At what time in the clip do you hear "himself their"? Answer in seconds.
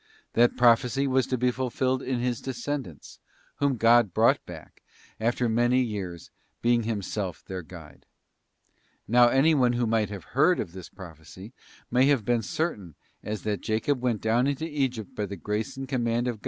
6.81-7.61